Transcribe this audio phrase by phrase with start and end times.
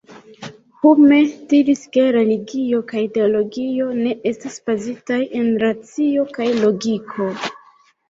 [0.85, 1.19] Hume
[1.51, 7.35] diris ke religio kaj teologio ne estas bazitaj en racio kaj logiko.